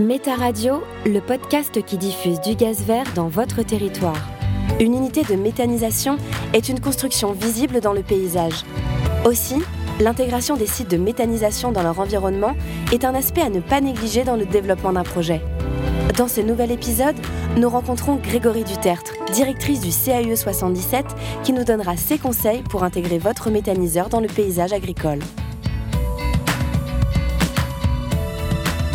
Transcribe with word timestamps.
Méta 0.00 0.34
Radio, 0.34 0.82
le 1.06 1.20
podcast 1.20 1.82
qui 1.82 1.96
diffuse 1.96 2.38
du 2.42 2.54
gaz 2.54 2.82
vert 2.82 3.06
dans 3.14 3.28
votre 3.28 3.62
territoire. 3.62 4.28
Une 4.78 4.92
unité 4.92 5.22
de 5.22 5.36
méthanisation 5.36 6.18
est 6.52 6.68
une 6.68 6.80
construction 6.80 7.32
visible 7.32 7.80
dans 7.80 7.94
le 7.94 8.02
paysage. 8.02 8.64
Aussi, 9.24 9.56
l'intégration 9.98 10.56
des 10.56 10.66
sites 10.66 10.90
de 10.90 10.98
méthanisation 10.98 11.72
dans 11.72 11.82
leur 11.82 11.98
environnement 11.98 12.54
est 12.92 13.06
un 13.06 13.14
aspect 13.14 13.40
à 13.40 13.48
ne 13.48 13.60
pas 13.60 13.80
négliger 13.80 14.22
dans 14.22 14.36
le 14.36 14.44
développement 14.44 14.92
d'un 14.92 15.02
projet. 15.02 15.40
Dans 16.18 16.28
ce 16.28 16.42
nouvel 16.42 16.72
épisode, 16.72 17.16
nous 17.56 17.70
rencontrons 17.70 18.16
Grégory 18.16 18.64
Dutertre, 18.64 19.14
directrice 19.32 19.80
du 19.80 19.90
CAE 19.90 20.36
77, 20.36 21.06
qui 21.42 21.54
nous 21.54 21.64
donnera 21.64 21.96
ses 21.96 22.18
conseils 22.18 22.62
pour 22.68 22.84
intégrer 22.84 23.16
votre 23.16 23.48
méthaniseur 23.48 24.10
dans 24.10 24.20
le 24.20 24.28
paysage 24.28 24.74
agricole. 24.74 25.20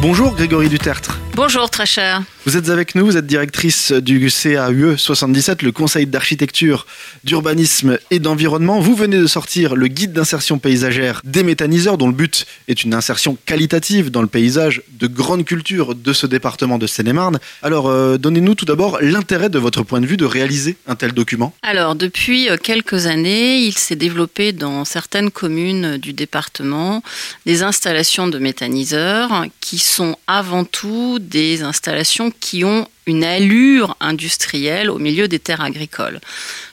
Bonjour 0.02 0.34
Grégory 0.34 0.68
Dutertre. 0.68 1.20
Bonjour 1.36 1.70
très 1.70 1.86
cher. 1.86 2.24
Vous 2.44 2.58
êtes 2.58 2.70
avec 2.70 2.96
nous, 2.96 3.06
vous 3.06 3.18
êtes 3.18 3.28
directrice 3.28 3.92
du 3.92 4.32
CAUE 4.32 4.98
77, 4.98 5.62
le 5.62 5.72
Conseil 5.72 6.08
d'architecture, 6.08 6.88
d'urbanisme 7.24 8.00
et 8.10 8.18
d'environnement. 8.18 8.80
Vous 8.80 8.96
venez 8.96 9.20
de 9.20 9.28
sortir 9.28 9.76
le 9.76 9.86
guide 9.86 10.12
d'insertion 10.12 10.58
paysagère 10.58 11.22
des 11.24 11.44
méthaniseurs, 11.44 12.00
dont 12.00 12.08
le 12.08 12.16
but 12.16 12.48
est 12.68 12.84
une 12.84 12.96
insertion 12.96 13.38
qualitative 13.46 14.10
dans 14.10 14.24
le 14.24 14.28
paysage 14.28 14.82
de 15.00 15.06
grande 15.06 15.46
culture 15.46 15.94
de 15.94 16.14
ce 16.14 16.26
département 16.26 16.80
de 16.80 16.88
Seine-et-Marne. 16.88 17.40
Alors, 17.62 17.88
euh, 17.88 18.18
donnez-nous 18.18 18.56
tout 18.56 18.66
d'abord 18.66 18.98
l'intérêt 19.02 19.50
de 19.50 19.60
votre 19.60 19.84
point 19.84 20.02
de 20.02 20.08
vue 20.08 20.18
de 20.18 20.26
réaliser 20.26 20.78
un 20.88 20.96
tel 20.96 21.12
document. 21.12 21.54
Alors, 21.62 21.94
depuis 21.94 22.50
euh, 22.50 22.58
quelques 22.58 23.06
années, 23.06 23.60
il 23.60 23.78
s'est 23.78 23.96
développé 23.96 24.52
dans 24.52 24.84
certaines 24.84 25.30
communes 25.30 25.98
du 25.98 26.14
département 26.14 27.04
des 27.46 27.62
installations 27.62 28.28
de 28.28 28.40
méthaniseurs 28.40 29.46
qui 29.60 29.78
sont 29.78 30.18
avant 30.26 30.66
tout 30.66 31.20
des 31.20 31.62
installations 31.62 32.31
qui 32.40 32.64
ont 32.64 32.88
une 33.06 33.24
allure 33.24 33.96
industrielle 34.00 34.90
au 34.90 35.00
milieu 35.00 35.28
des 35.28 35.40
terres 35.40 35.62
agricoles. 35.62 36.20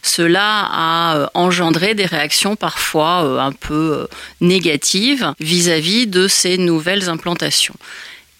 Cela 0.02 0.68
a 0.70 1.16
euh, 1.16 1.26
engendré 1.34 1.94
des 1.94 2.06
réactions 2.06 2.56
parfois 2.56 3.24
euh, 3.24 3.38
un 3.38 3.52
peu 3.52 3.74
euh, 3.94 4.06
négatives 4.40 5.32
vis-à-vis 5.40 6.06
de 6.06 6.28
ces 6.28 6.58
nouvelles 6.58 7.08
implantations. 7.08 7.76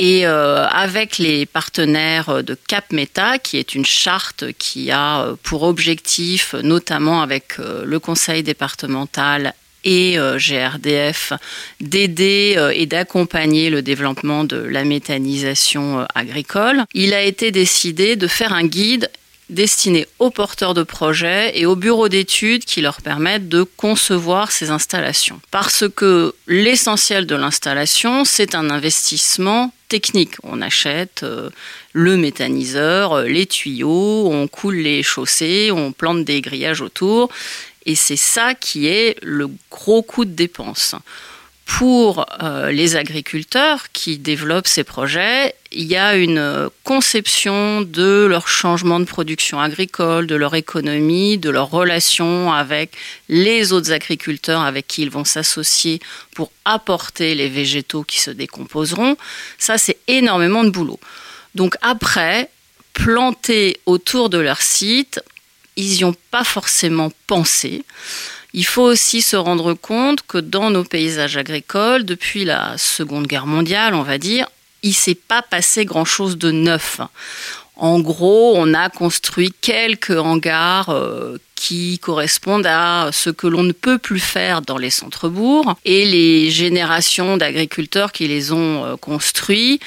Et 0.01 0.27
avec 0.27 1.19
les 1.19 1.45
partenaires 1.45 2.45
de 2.45 2.57
Cap 2.69 2.93
Meta, 2.93 3.39
qui 3.39 3.57
est 3.57 3.75
une 3.75 3.85
charte 3.85 4.45
qui 4.57 4.93
a 4.93 5.27
pour 5.43 5.65
objectif, 5.65 6.55
notamment 6.63 7.21
avec 7.21 7.59
le 7.59 7.99
conseil 7.99 8.45
départemental 8.45 9.55
et 9.85 10.19
euh, 10.19 10.39
GRDF 10.39 11.33
d'aider 11.81 12.55
euh, 12.57 12.73
et 12.75 12.87
d'accompagner 12.87 13.71
le 13.71 13.83
développement 13.83 14.45
de 14.45 14.57
la 14.57 14.85
méthanisation 14.85 16.01
euh, 16.01 16.05
agricole. 16.15 16.85
Il 16.95 17.15
a 17.15 17.23
été 17.23 17.51
décidé 17.51 18.17
de 18.17 18.27
faire 18.27 18.53
un 18.53 18.65
guide 18.65 19.11
destiné 19.51 20.07
aux 20.19 20.31
porteurs 20.31 20.75
de 20.75 20.83
projets 20.83 21.59
et 21.59 21.65
aux 21.65 21.77
bureaux 21.77 22.11
d'études 22.11 22.67
qui 22.67 22.83
leur 22.83 23.01
permettent 23.01 23.49
de 23.49 23.63
concevoir 23.63 24.53
ces 24.53 24.69
installations. 24.69 25.41
Parce 25.51 25.85
que 25.89 26.35
l'essentiel 26.47 27.25
de 27.25 27.35
l'installation, 27.35 28.27
c'est 28.27 28.55
un 28.55 28.69
investissement 28.69 29.73
technique. 29.89 30.35
On 30.43 30.61
achète 30.61 31.25
le 31.95 32.17
méthaniseur, 32.19 33.23
les 33.23 33.47
tuyaux, 33.47 34.29
on 34.31 34.49
coule 34.49 34.77
les 34.77 35.03
chaussées, 35.03 35.71
on 35.73 35.93
plante 35.93 36.27
des 36.27 36.43
grillages 36.43 36.83
autour 36.83 37.31
et 37.89 37.95
c'est 37.95 38.17
ça 38.17 38.55
qui 38.55 38.87
est 38.87 39.17
le 39.23 39.49
gros 39.71 40.03
coût 40.03 40.27
de 40.27 40.31
dépense. 40.31 40.95
Pour 41.65 42.27
euh, 42.43 42.71
les 42.71 42.97
agriculteurs 42.97 43.91
qui 43.93 44.19
développent 44.19 44.67
ces 44.67 44.85
projets, 44.85 45.55
il 45.73 45.85
y 45.85 45.97
a 45.97 46.15
une 46.17 46.69
conception 46.85 47.81
de 47.81 48.27
leur 48.29 48.47
changement 48.47 49.01
de 49.01 49.07
production 49.07 49.59
agricole, 49.59 50.27
de 50.27 50.35
leur 50.35 50.55
économie, 50.55 51.39
de 51.39 51.49
leur 51.49 51.71
relation 51.71 52.53
avec 52.53 52.93
les 53.31 53.73
autres 53.73 53.93
agriculteurs 53.93 54.61
avec 54.61 54.87
qui 54.87 55.01
ils 55.01 55.11
vont 55.11 55.25
s'associer 55.25 55.99
pour 56.35 56.53
apporter 56.67 57.35
les 57.35 57.49
végétaux 57.49 58.03
qui 58.03 58.21
se 58.21 58.31
décomposeront. 58.31 59.17
Ça, 59.57 59.79
c'est 59.79 59.97
énormément 60.09 60.63
de 60.63 60.71
boulot. 60.71 61.01
Donc 61.55 61.75
après, 61.81 62.51
planter 62.93 63.81
autour 63.87 64.29
de 64.29 64.39
leur 64.39 64.61
site 64.61 65.21
ils 65.79 65.99
n'y 65.99 66.05
ont 66.05 66.15
pas 66.31 66.45
forcément 66.45 67.11
pensé. 67.27 67.85
Il 68.53 68.65
faut 68.65 68.83
aussi 68.83 69.23
se 69.23 69.37
rendre 69.37 69.75
compte 69.75 70.23
que 70.27 70.39
dans 70.39 70.71
nos 70.71 70.85
paysages 70.85 71.37
agricoles, 71.37 72.05
depuis 72.05 72.45
la 72.45 72.77
Seconde 72.77 73.27
Guerre 73.27 73.47
mondiale, 73.47 73.95
on 73.95 74.03
va 74.03 74.19
dire, 74.19 74.49
il 74.83 74.91
ne 74.91 74.95
s'est 74.95 75.15
pas 75.15 75.41
passé 75.41 75.85
grand-chose 75.85 76.37
de 76.37 76.51
neuf. 76.51 77.01
En 77.77 78.01
gros, 78.01 78.55
on 78.57 78.75
a 78.75 78.91
construit 78.91 79.53
quelques 79.61 80.19
hangars 80.19 80.89
euh, 80.89 81.39
qui 81.59 81.99
correspondent 81.99 82.69
à 82.69 83.11
ce 83.13 83.31
que 83.31 83.49
l'on 83.49 83.65
ne 83.65 83.73
peut 83.73 83.99
plus 83.99 84.21
faire 84.21 84.63
dans 84.63 84.79
les 84.79 84.91
centres-bourgs. 84.91 85.75
Et 85.85 86.05
les 86.07 86.51
générations 86.51 87.37
d'agriculteurs 87.37 88.13
qui 88.13 88.29
les 88.29 88.53
ont 88.53 88.85
euh, 88.85 88.97
construits 88.97 89.81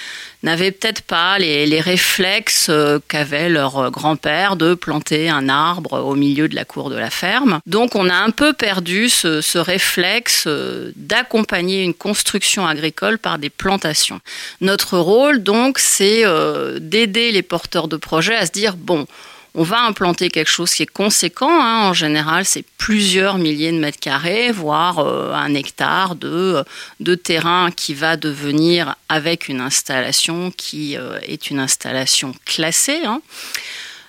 n'avaient 0.43 0.71
peut-être 0.71 1.01
pas 1.01 1.39
les, 1.39 1.79
réflexes 1.79 2.67
euh, 2.69 2.99
qu'avait 3.07 3.47
leur 3.47 3.89
grand-père 3.89 4.57
de 4.57 4.73
planter 4.73 5.29
un 5.29 5.47
arbre 5.47 6.03
au 6.03 6.15
milieu 6.15 6.49
de 6.49 6.55
la 6.55 6.65
cour 6.65 6.89
de 6.89 6.97
la 6.97 7.09
ferme. 7.09 7.61
Donc 7.65 7.95
on 7.95 8.09
a 8.09 8.15
un 8.15 8.31
peu 8.31 8.51
perdu 8.51 9.07
ce, 9.07 9.39
ce 9.39 9.57
réflexe 9.57 10.43
euh, 10.47 10.91
d'accompagner 10.97 11.83
une 11.83 11.93
construction 11.93 12.67
agricole 12.67 13.17
par 13.17 13.39
des 13.39 13.49
plantations. 13.49 14.19
Notre 14.59 14.97
rôle 14.97 15.41
donc 15.41 15.79
c'est 15.79 16.25
d'aider 16.79 17.31
les 17.31 17.43
porteurs 17.43 17.87
de 17.87 17.95
projets 17.95 18.35
à 18.35 18.45
se 18.45 18.51
dire 18.51 18.75
bon, 18.75 19.07
on 19.53 19.63
va 19.63 19.83
implanter 19.83 20.29
quelque 20.29 20.49
chose 20.49 20.73
qui 20.73 20.83
est 20.83 20.91
conséquent. 20.91 21.51
Hein. 21.51 21.89
En 21.89 21.93
général, 21.93 22.45
c'est 22.45 22.63
plusieurs 22.77 23.37
milliers 23.37 23.71
de 23.71 23.79
mètres 23.79 23.99
carrés, 23.99 24.51
voire 24.51 24.99
euh, 24.99 25.33
un 25.33 25.53
hectare 25.53 26.15
de, 26.15 26.65
terrain 27.15 27.69
qui 27.71 27.93
va 27.93 28.15
devenir 28.15 28.95
avec 29.09 29.49
une 29.49 29.59
installation 29.59 30.51
qui 30.55 30.97
euh, 30.97 31.19
est 31.23 31.49
une 31.49 31.59
installation 31.59 32.33
classée. 32.45 33.01
Hein. 33.05 33.21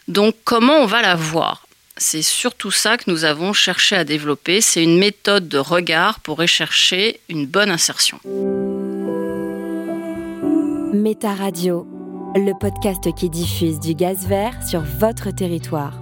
Donc, 0.08 0.36
comment 0.44 0.76
on 0.76 0.86
va 0.86 1.02
la 1.02 1.16
voir? 1.16 1.66
C'est 1.96 2.22
surtout 2.22 2.70
ça 2.70 2.96
que 2.96 3.10
nous 3.10 3.24
avons 3.24 3.52
cherché 3.52 3.96
à 3.96 4.04
développer. 4.04 4.60
C'est 4.60 4.82
une 4.82 4.98
méthode 4.98 5.48
de 5.48 5.58
regard 5.58 6.20
pour 6.20 6.38
rechercher 6.38 7.20
une 7.28 7.46
bonne 7.46 7.70
insertion. 7.70 8.18
Méta 10.94 11.34
Radio 11.34 11.91
le 12.34 12.58
podcast 12.58 13.12
qui 13.14 13.28
diffuse 13.28 13.78
du 13.78 13.94
gaz 13.94 14.26
vert 14.26 14.54
sur 14.66 14.80
votre 14.80 15.30
territoire. 15.30 16.00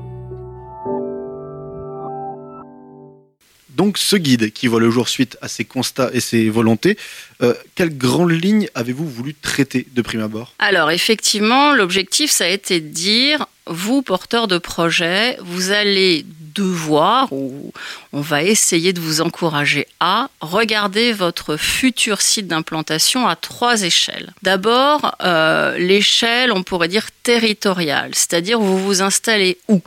Donc 3.71 3.99
ce 3.99 4.15
guide 4.15 4.53
qui 4.53 4.69
voit 4.69 4.79
le 4.79 4.91
jour 4.91 5.09
suite 5.09 5.39
à 5.41 5.49
ses 5.49 5.65
constats 5.65 6.11
et 6.13 6.21
ses 6.21 6.49
volontés, 6.49 6.97
euh, 7.43 7.55
quelles 7.75 7.97
grandes 7.97 8.31
lignes 8.31 8.69
avez-vous 8.75 9.09
voulu 9.09 9.35
traiter 9.35 9.87
de 9.93 10.03
prime 10.03 10.21
abord? 10.21 10.55
Alors 10.59 10.91
effectivement, 10.91 11.73
l'objectif, 11.73 12.31
ça 12.31 12.45
a 12.45 12.49
été 12.49 12.81
de 12.81 12.89
dire, 12.89 13.47
vous, 13.67 14.03
porteurs 14.03 14.47
de 14.47 14.59
projet, 14.59 15.37
vous 15.43 15.71
allez 15.73 16.25
devoir, 16.55 17.33
ou 17.33 17.73
on 18.13 18.21
va 18.21 18.43
essayer 18.43 18.93
de 18.93 19.01
vous 19.01 19.21
encourager 19.21 19.87
à 20.01 20.31
regarder 20.41 21.13
votre 21.13 21.57
futur 21.57 22.21
site 22.21 22.47
d'implantation 22.47 23.27
à 23.27 23.37
trois 23.37 23.83
échelles. 23.83 24.33
D'abord, 24.43 25.17
euh, 25.23 25.77
l'échelle, 25.79 26.53
on 26.53 26.63
pourrait 26.63 26.89
dire 26.89 27.09
territoriale, 27.23 28.11
c'est-à-dire 28.15 28.61
vous 28.61 28.79
vous 28.79 29.03
installez 29.03 29.59
où? 29.69 29.81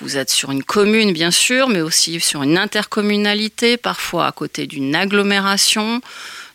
Vous 0.00 0.16
êtes 0.16 0.30
sur 0.30 0.50
une 0.50 0.64
commune, 0.64 1.12
bien 1.12 1.30
sûr, 1.30 1.68
mais 1.68 1.80
aussi 1.80 2.18
sur 2.20 2.42
une 2.42 2.58
intercommunalité, 2.58 3.76
parfois 3.76 4.26
à 4.26 4.32
côté 4.32 4.66
d'une 4.66 4.94
agglomération. 4.96 6.00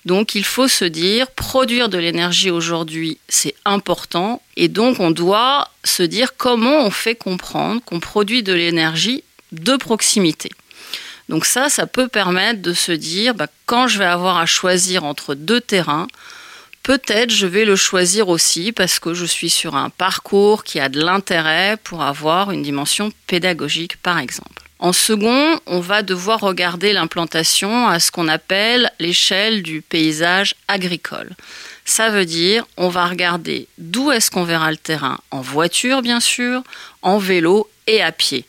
Donc 0.06 0.36
il 0.36 0.44
faut 0.44 0.68
se 0.68 0.86
dire, 0.86 1.28
produire 1.32 1.90
de 1.90 1.98
l'énergie 1.98 2.52
aujourd'hui, 2.52 3.18
c'est 3.28 3.56
important. 3.66 4.42
Et 4.58 4.68
donc 4.68 5.00
on 5.00 5.12
doit 5.12 5.70
se 5.84 6.04
dire 6.04 6.36
comment 6.38 6.84
on 6.86 6.92
fait 6.92 7.16
comprendre 7.16 7.82
qu'on 7.86 8.00
produit 8.00 8.44
de 8.44 8.54
l'énergie 8.54 9.24
de 9.52 9.76
proximité. 9.76 10.50
Donc 11.30 11.46
ça, 11.46 11.70
ça 11.70 11.86
peut 11.86 12.08
permettre 12.08 12.62
de 12.62 12.74
se 12.74 12.92
dire, 12.92 13.36
bah, 13.36 13.48
quand 13.66 13.88
je 13.88 14.00
vais 14.00 14.06
avoir 14.06 14.38
à 14.38 14.46
choisir 14.46 15.04
entre 15.04 15.36
deux 15.36 15.62
terrains, 15.62 16.08
peut-être 16.84 17.30
je 17.30 17.46
vais 17.46 17.66
le 17.66 17.76
choisir 17.76 18.30
aussi 18.30 18.72
parce 18.72 19.00
que 19.00 19.14
je 19.14 19.26
suis 19.26 19.52
sur 19.52 19.76
un 19.76 19.92
parcours 19.92 20.64
qui 20.64 20.80
a 20.80 20.90
de 20.90 21.00
l'intérêt 21.02 21.78
pour 21.84 22.02
avoir 22.02 22.52
une 22.52 22.64
dimension 22.64 23.12
pédagogique 23.28 23.98
par 23.98 24.18
exemple. 24.18 24.64
En 24.80 24.94
second, 24.94 25.60
on 25.66 25.82
va 25.82 26.04
devoir 26.04 26.40
regarder 26.40 26.94
l'implantation 26.94 27.88
à 27.88 28.00
ce 28.00 28.12
qu'on 28.12 28.30
appelle 28.30 28.90
l'échelle 28.98 29.62
du 29.62 29.82
paysage 29.82 30.56
agricole. 30.70 31.36
Ça 31.84 32.10
veut 32.10 32.26
dire, 32.26 32.66
on 32.78 32.88
va 32.88 33.06
regarder 33.06 33.68
d'où 33.78 34.12
est-ce 34.12 34.32
qu'on 34.32 34.46
verra 34.46 34.72
le 34.72 34.78
terrain, 34.78 35.20
en 35.32 35.42
voiture 35.42 36.02
bien 36.02 36.22
sûr, 36.22 36.64
en 37.02 37.18
vélo 37.18 37.70
et 37.88 38.02
à 38.02 38.14
pied. 38.14 38.46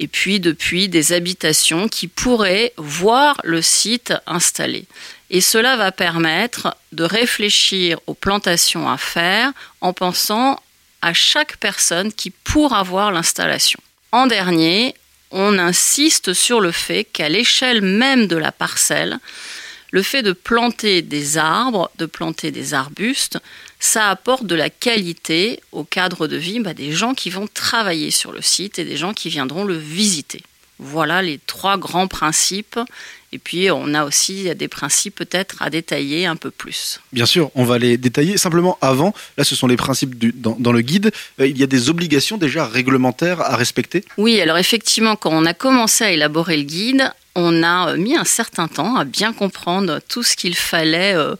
Et 0.00 0.08
puis 0.08 0.40
depuis 0.40 0.88
des 0.88 1.12
habitations 1.12 1.88
qui 1.88 2.06
pourraient 2.06 2.72
voir 2.76 3.40
le 3.44 3.62
site 3.62 4.14
installé. 4.26 4.84
Et 5.30 5.40
cela 5.40 5.76
va 5.76 5.92
permettre 5.92 6.76
de 6.92 7.04
réfléchir 7.04 7.98
aux 8.06 8.14
plantations 8.14 8.88
à 8.88 8.96
faire 8.96 9.52
en 9.80 9.92
pensant 9.92 10.60
à 11.02 11.12
chaque 11.12 11.56
personne 11.58 12.12
qui 12.12 12.30
pourra 12.30 12.82
voir 12.82 13.12
l'installation. 13.12 13.80
En 14.12 14.26
dernier, 14.26 14.94
on 15.30 15.58
insiste 15.58 16.32
sur 16.32 16.60
le 16.60 16.72
fait 16.72 17.04
qu'à 17.04 17.28
l'échelle 17.28 17.82
même 17.82 18.26
de 18.26 18.36
la 18.36 18.52
parcelle, 18.52 19.18
le 19.90 20.02
fait 20.02 20.22
de 20.22 20.32
planter 20.32 21.02
des 21.02 21.38
arbres, 21.38 21.90
de 21.98 22.06
planter 22.06 22.50
des 22.50 22.74
arbustes, 22.74 23.38
ça 23.80 24.10
apporte 24.10 24.44
de 24.44 24.54
la 24.54 24.70
qualité 24.70 25.60
au 25.72 25.84
cadre 25.84 26.26
de 26.26 26.36
vie 26.36 26.60
bah, 26.60 26.74
des 26.74 26.92
gens 26.92 27.14
qui 27.14 27.30
vont 27.30 27.48
travailler 27.52 28.10
sur 28.10 28.32
le 28.32 28.42
site 28.42 28.78
et 28.78 28.84
des 28.84 28.96
gens 28.96 29.14
qui 29.14 29.28
viendront 29.28 29.64
le 29.64 29.76
visiter. 29.76 30.42
Voilà 30.80 31.22
les 31.22 31.40
trois 31.46 31.76
grands 31.76 32.06
principes. 32.06 32.78
Et 33.32 33.38
puis, 33.38 33.70
on 33.70 33.94
a 33.94 34.04
aussi 34.04 34.54
des 34.54 34.68
principes 34.68 35.16
peut-être 35.16 35.60
à 35.60 35.70
détailler 35.70 36.24
un 36.24 36.36
peu 36.36 36.50
plus. 36.50 37.00
Bien 37.12 37.26
sûr, 37.26 37.50
on 37.56 37.64
va 37.64 37.78
les 37.78 37.98
détailler. 37.98 38.38
Simplement, 38.38 38.78
avant, 38.80 39.12
là, 39.36 39.44
ce 39.44 39.54
sont 39.54 39.66
les 39.66 39.76
principes 39.76 40.16
dans, 40.40 40.72
le 40.72 40.80
guide. 40.80 41.10
Euh, 41.40 41.46
il 41.46 41.58
y 41.58 41.62
a 41.62 41.66
des 41.66 41.90
obligations 41.90 42.38
déjà 42.38 42.64
réglementaires 42.64 43.40
à 43.40 43.56
respecter? 43.56 44.04
Oui, 44.16 44.40
alors 44.40 44.56
effectivement, 44.56 45.16
quand 45.16 45.30
on 45.32 45.44
a 45.44 45.52
commencé 45.52 46.04
à 46.04 46.12
élaborer 46.12 46.56
le 46.56 46.62
guide, 46.62 47.12
on 47.34 47.62
a 47.62 47.96
mis 47.96 48.16
un 48.16 48.24
certain 48.24 48.68
temps 48.68 48.96
à 48.96 49.04
bien 49.04 49.32
comprendre 49.32 50.00
tout 50.08 50.22
ce 50.22 50.36
qu'il 50.36 50.54
fallait. 50.54 51.14
Euh, 51.14 51.34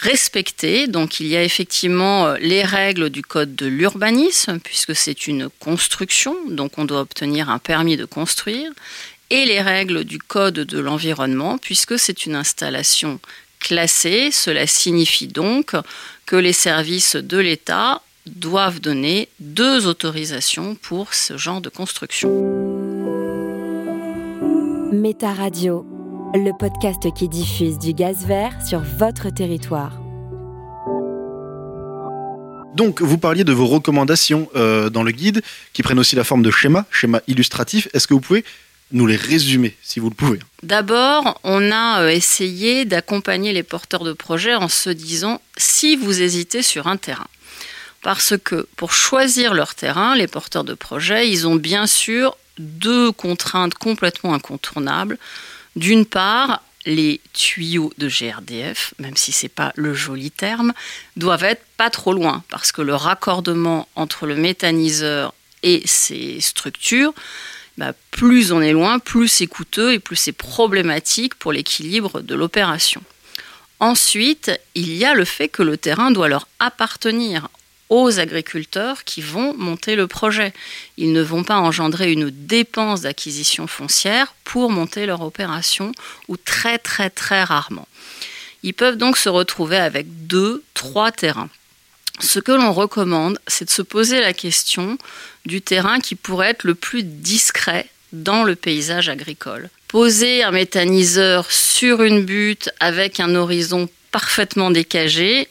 respecter. 0.00 0.86
Donc 0.86 1.20
il 1.20 1.26
y 1.26 1.36
a 1.36 1.42
effectivement 1.42 2.26
euh, 2.26 2.36
les 2.40 2.62
règles 2.62 3.10
du 3.10 3.22
code 3.22 3.54
de 3.54 3.66
l'urbanisme, 3.66 4.60
puisque 4.60 4.94
c'est 4.94 5.26
une 5.26 5.48
construction, 5.60 6.36
donc 6.48 6.78
on 6.78 6.84
doit 6.84 7.00
obtenir 7.00 7.50
un 7.50 7.58
permis 7.58 7.96
de 7.96 8.04
construire, 8.04 8.70
et 9.30 9.44
les 9.44 9.60
règles 9.60 10.04
du 10.04 10.18
code 10.18 10.54
de 10.54 10.78
l'environnement, 10.78 11.58
puisque 11.58 11.98
c'est 11.98 12.24
une 12.26 12.34
installation 12.34 13.20
classée. 13.58 14.30
Cela 14.30 14.66
signifie 14.66 15.28
donc 15.28 15.72
que 16.26 16.36
les 16.36 16.52
services 16.52 17.16
de 17.16 17.38
l'État 17.38 18.02
doivent 18.26 18.80
donner 18.80 19.28
deux 19.40 19.86
autorisations 19.86 20.74
pour 20.74 21.14
ce 21.14 21.36
genre 21.36 21.60
de 21.60 21.68
construction. 21.68 22.28
Méta 24.92 25.32
Radio 25.32 25.86
le 26.34 26.52
podcast 26.52 27.10
qui 27.14 27.28
diffuse 27.28 27.78
du 27.78 27.94
gaz 27.94 28.26
vert 28.26 28.52
sur 28.66 28.80
votre 28.80 29.30
territoire. 29.30 29.92
Donc, 32.74 33.00
vous 33.00 33.16
parliez 33.16 33.44
de 33.44 33.52
vos 33.52 33.66
recommandations 33.66 34.48
euh, 34.54 34.90
dans 34.90 35.02
le 35.02 35.10
guide, 35.10 35.42
qui 35.72 35.82
prennent 35.82 35.98
aussi 35.98 36.16
la 36.16 36.24
forme 36.24 36.42
de 36.42 36.50
schémas, 36.50 36.84
schémas 36.90 37.20
illustratifs. 37.28 37.88
Est-ce 37.94 38.06
que 38.06 38.14
vous 38.14 38.20
pouvez 38.20 38.44
nous 38.92 39.06
les 39.06 39.16
résumer, 39.16 39.74
si 39.82 40.00
vous 40.00 40.10
le 40.10 40.14
pouvez? 40.14 40.38
D'abord, 40.62 41.40
on 41.44 41.72
a 41.72 42.02
euh, 42.02 42.08
essayé 42.10 42.84
d'accompagner 42.84 43.52
les 43.52 43.62
porteurs 43.62 44.04
de 44.04 44.12
projets 44.12 44.54
en 44.54 44.68
se 44.68 44.90
disant, 44.90 45.40
si 45.56 45.96
vous 45.96 46.20
hésitez 46.20 46.62
sur 46.62 46.86
un 46.88 46.98
terrain, 46.98 47.26
parce 48.02 48.34
que 48.36 48.68
pour 48.76 48.92
choisir 48.92 49.54
leur 49.54 49.74
terrain, 49.74 50.14
les 50.14 50.26
porteurs 50.26 50.64
de 50.64 50.74
projets, 50.74 51.30
ils 51.30 51.48
ont 51.48 51.56
bien 51.56 51.86
sûr 51.86 52.36
deux 52.58 53.12
contraintes 53.12 53.74
complètement 53.74 54.34
incontournables. 54.34 55.18
D'une 55.78 56.06
part, 56.06 56.60
les 56.86 57.20
tuyaux 57.34 57.92
de 57.98 58.08
GRDF, 58.08 58.94
même 58.98 59.16
si 59.16 59.30
ce 59.30 59.44
n'est 59.44 59.48
pas 59.48 59.72
le 59.76 59.94
joli 59.94 60.32
terme, 60.32 60.72
doivent 61.16 61.44
être 61.44 61.62
pas 61.76 61.88
trop 61.88 62.12
loin 62.12 62.42
parce 62.50 62.72
que 62.72 62.82
le 62.82 62.96
raccordement 62.96 63.86
entre 63.94 64.26
le 64.26 64.34
méthaniseur 64.34 65.32
et 65.62 65.82
ces 65.84 66.40
structures, 66.40 67.14
bah, 67.76 67.92
plus 68.10 68.50
on 68.50 68.60
est 68.60 68.72
loin, 68.72 68.98
plus 68.98 69.28
c'est 69.28 69.46
coûteux 69.46 69.92
et 69.92 70.00
plus 70.00 70.16
c'est 70.16 70.32
problématique 70.32 71.36
pour 71.36 71.52
l'équilibre 71.52 72.22
de 72.22 72.34
l'opération. 72.34 73.00
Ensuite, 73.78 74.50
il 74.74 74.92
y 74.96 75.04
a 75.04 75.14
le 75.14 75.24
fait 75.24 75.48
que 75.48 75.62
le 75.62 75.76
terrain 75.76 76.10
doit 76.10 76.26
leur 76.26 76.48
appartenir 76.58 77.48
aux 77.88 78.18
agriculteurs 78.18 79.04
qui 79.04 79.22
vont 79.22 79.54
monter 79.54 79.96
le 79.96 80.06
projet. 80.06 80.52
Ils 80.96 81.12
ne 81.12 81.22
vont 81.22 81.44
pas 81.44 81.58
engendrer 81.58 82.12
une 82.12 82.30
dépense 82.30 83.02
d'acquisition 83.02 83.66
foncière 83.66 84.34
pour 84.44 84.70
monter 84.70 85.06
leur 85.06 85.22
opération 85.22 85.92
ou 86.28 86.36
très 86.36 86.78
très 86.78 87.10
très 87.10 87.42
rarement. 87.42 87.88
Ils 88.62 88.74
peuvent 88.74 88.96
donc 88.96 89.16
se 89.16 89.28
retrouver 89.28 89.76
avec 89.76 90.26
deux, 90.26 90.62
trois 90.74 91.12
terrains. 91.12 91.48
Ce 92.20 92.40
que 92.40 92.52
l'on 92.52 92.72
recommande, 92.72 93.38
c'est 93.46 93.66
de 93.66 93.70
se 93.70 93.82
poser 93.82 94.20
la 94.20 94.32
question 94.32 94.98
du 95.46 95.62
terrain 95.62 96.00
qui 96.00 96.16
pourrait 96.16 96.50
être 96.50 96.64
le 96.64 96.74
plus 96.74 97.04
discret 97.04 97.88
dans 98.12 98.42
le 98.42 98.56
paysage 98.56 99.08
agricole. 99.08 99.70
Poser 99.86 100.42
un 100.42 100.50
méthaniseur 100.50 101.50
sur 101.50 102.02
une 102.02 102.24
butte 102.24 102.70
avec 102.80 103.20
un 103.20 103.34
horizon 103.34 103.88
parfaitement 104.10 104.70
décagé, 104.70 105.48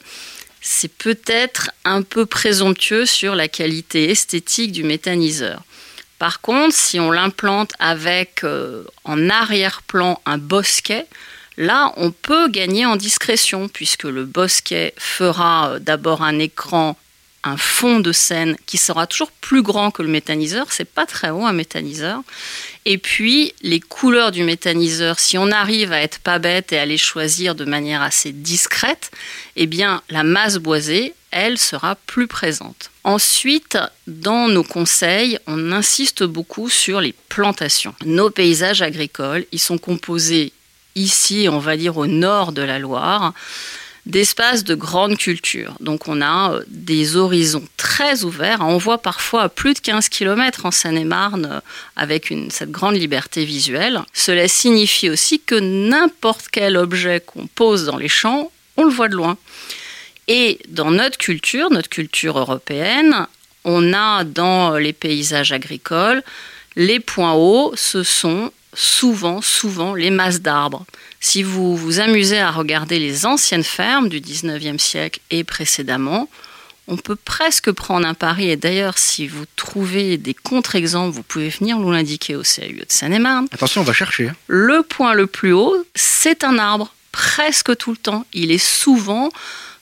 c'est 0.69 0.91
peut-être 0.91 1.71
un 1.85 2.01
peu 2.01 2.25
présomptueux 2.25 3.05
sur 3.05 3.35
la 3.35 3.47
qualité 3.47 4.11
esthétique 4.11 4.73
du 4.73 4.83
méthaniseur. 4.83 5.63
Par 6.19 6.41
contre, 6.41 6.75
si 6.75 6.99
on 6.99 7.09
l'implante 7.09 7.71
avec 7.79 8.43
euh, 8.43 8.83
en 9.05 9.29
arrière-plan 9.29 10.19
un 10.25 10.37
bosquet, 10.37 11.05
là, 11.55 11.93
on 11.95 12.11
peut 12.11 12.49
gagner 12.49 12.85
en 12.85 12.97
discrétion 12.97 13.69
puisque 13.69 14.03
le 14.03 14.25
bosquet 14.25 14.93
fera 14.97 15.69
euh, 15.69 15.79
d'abord 15.79 16.21
un 16.21 16.37
écran 16.37 16.97
un 17.43 17.55
fond 17.55 18.01
de 18.01 18.11
scène 18.11 18.57
qui 18.65 18.77
sera 18.77 19.07
toujours 19.07 19.31
plus 19.31 19.61
grand 19.61 19.89
que 19.91 20.01
le 20.01 20.09
méthaniseur. 20.09 20.67
C'est 20.71 20.89
pas 20.89 21.05
très 21.05 21.29
haut 21.29 21.45
un 21.45 21.53
méthaniseur. 21.53 22.21
Et 22.89 22.97
puis 22.97 23.53
les 23.63 23.81
couleurs 23.81 24.31
du 24.31 24.45
méthaniseur, 24.45 25.19
si 25.19 25.37
on 25.37 25.51
arrive 25.51 25.91
à 25.91 26.01
être 26.01 26.19
pas 26.19 26.39
bête 26.39 26.71
et 26.71 26.77
à 26.77 26.85
les 26.85 26.97
choisir 26.97 27.53
de 27.53 27.65
manière 27.65 28.01
assez 28.01 28.31
discrète, 28.31 29.11
eh 29.57 29.65
bien 29.65 30.01
la 30.09 30.23
masse 30.23 30.55
boisée, 30.55 31.13
elle 31.31 31.57
sera 31.57 31.95
plus 31.95 32.27
présente. 32.27 32.89
Ensuite, 33.03 33.77
dans 34.07 34.47
nos 34.47 34.63
conseils, 34.63 35.37
on 35.47 35.73
insiste 35.73 36.23
beaucoup 36.23 36.69
sur 36.69 37.01
les 37.01 37.13
plantations. 37.27 37.93
Nos 38.05 38.29
paysages 38.29 38.81
agricoles, 38.81 39.45
ils 39.51 39.59
sont 39.59 39.77
composés 39.77 40.53
ici, 40.95 41.49
on 41.51 41.59
va 41.59 41.75
dire 41.75 41.97
au 41.97 42.07
nord 42.07 42.53
de 42.53 42.61
la 42.61 42.79
Loire, 42.79 43.33
d'espaces 44.07 44.63
de 44.63 44.73
grande 44.73 45.17
culture. 45.17 45.75
Donc 45.81 46.07
on 46.07 46.21
a 46.21 46.53
euh, 46.53 46.63
des 46.67 47.17
horizons 47.17 47.67
très 47.75 48.23
ouverts. 48.23 48.59
On 48.61 48.77
voit 48.77 48.99
parfois 48.99 49.49
plus 49.49 49.73
de 49.73 49.79
15 49.79 50.07
km 50.09 50.65
en 50.65 50.71
Seine-et-Marne 50.71 51.49
euh, 51.51 51.59
avec 51.97 52.33
cette 52.49 52.71
grande 52.71 52.95
liberté 52.95 53.43
visuelle. 53.43 54.01
Cela 54.13 54.47
signifie 54.47 55.09
aussi 55.09 55.41
que 55.41 55.55
n'importe 55.55 56.47
quel 56.49 56.77
objet 56.77 57.21
qu'on 57.25 57.47
pose 57.47 57.85
dans 57.85 57.97
les 57.97 58.07
champs, 58.07 58.49
on 58.77 58.85
le 58.85 58.91
voit 58.91 59.09
de 59.09 59.15
loin. 59.15 59.37
Et 60.29 60.59
dans 60.69 60.91
notre 60.91 61.17
culture, 61.17 61.69
notre 61.69 61.89
culture 61.89 62.39
européenne, 62.39 63.27
on 63.65 63.93
a 63.93 64.23
dans 64.23 64.77
les 64.77 64.93
paysages 64.93 65.51
agricoles, 65.51 66.23
les 66.77 67.01
points 67.01 67.33
hauts, 67.33 67.73
ce 67.75 68.03
sont 68.03 68.51
souvent, 68.77 69.41
souvent 69.41 69.95
les 69.95 70.11
masses 70.11 70.41
d'arbres. 70.41 70.85
Si 71.19 71.41
vous 71.41 71.75
vous 71.75 71.99
amusez 71.99 72.39
à 72.39 72.51
regarder 72.51 72.99
les 72.99 73.25
anciennes 73.25 73.63
fermes 73.63 74.07
du 74.07 74.21
19e 74.21 74.77
siècle 74.77 75.19
et 75.31 75.43
précédemment, 75.43 76.29
on 76.87 76.95
peut 76.95 77.15
presque 77.15 77.71
prendre 77.71 78.07
un 78.07 78.13
pari. 78.13 78.49
Et 78.49 78.55
d'ailleurs, 78.55 78.97
si 78.99 79.27
vous 79.27 79.45
trouvez 79.55 80.17
des 80.17 80.35
contre-exemples, 80.35 81.15
vous 81.15 81.23
pouvez 81.23 81.49
venir 81.49 81.79
nous 81.79 81.91
l'indiquer 81.91 82.35
au 82.35 82.43
CAUE 82.43 82.79
de 82.79 82.85
Seine-et-Marne. 82.87 83.47
Attention, 83.51 83.81
on 83.81 83.83
va 83.83 83.93
chercher. 83.93 84.29
Hein. 84.29 84.35
Le 84.45 84.83
point 84.83 85.15
le 85.15 85.25
plus 85.25 85.53
haut, 85.53 85.75
c'est 85.95 86.43
un 86.43 86.59
arbre, 86.59 86.93
presque 87.11 87.75
tout 87.77 87.91
le 87.91 87.97
temps. 87.97 88.25
Il 88.31 88.51
est 88.51 88.63
souvent 88.63 89.29